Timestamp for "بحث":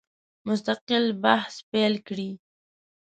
1.23-1.53